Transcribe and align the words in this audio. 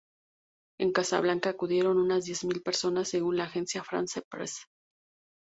En 0.79 0.93
Casablanca 0.93 1.51
acudieron 1.51 1.99
unas 1.99 2.25
diez 2.25 2.43
mil 2.43 2.63
personas 2.63 3.07
según 3.09 3.37
la 3.37 3.43
agencia 3.43 3.83
France 3.83 4.23
Presse. 4.27 4.63